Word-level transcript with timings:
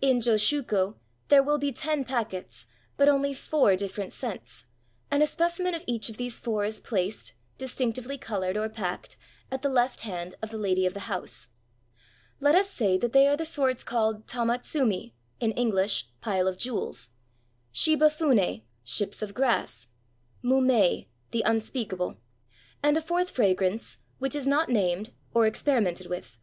In 0.00 0.20
joss 0.20 0.52
huko 0.52 0.98
there 1.26 1.42
will 1.42 1.58
be 1.58 1.72
ten 1.72 2.04
packets, 2.04 2.64
but 2.96 3.08
only 3.08 3.34
four 3.34 3.74
different 3.74 4.12
scents, 4.12 4.66
and 5.10 5.20
a 5.20 5.26
specimen 5.26 5.74
of 5.74 5.82
each 5.88 6.08
of 6.08 6.16
these 6.16 6.38
four 6.38 6.64
is 6.64 6.78
placed, 6.78 7.32
distinctively 7.58 8.16
colored 8.16 8.56
or 8.56 8.68
packed, 8.68 9.16
at 9.50 9.62
the 9.62 9.68
left 9.68 10.02
hand 10.02 10.36
of 10.40 10.52
the 10.52 10.58
lady 10.58 10.86
of 10.86 10.94
the 10.94 11.10
house. 11.10 11.48
Let 12.38 12.54
us 12.54 12.70
say 12.70 12.96
that 12.98 13.12
they 13.12 13.26
are 13.26 13.36
the 13.36 13.44
sorts 13.44 13.82
called 13.82 14.28
tamatsumi, 14.28 15.12
in 15.40 15.50
English, 15.50 16.08
pile 16.20 16.46
of 16.46 16.56
jewels; 16.56 17.10
shibafune, 17.74 18.62
ships 18.84 19.22
of 19.22 19.34
grass; 19.34 19.88
mumei, 20.40 21.08
the 21.32 21.42
unspeakable; 21.44 22.16
and 22.80 22.96
a 22.96 23.02
fourth 23.02 23.28
fragrance, 23.28 23.98
which 24.20 24.36
is 24.36 24.46
not 24.46 24.68
named 24.68 25.10
or 25.34 25.48
experimented 25.48 26.06
with. 26.06 26.38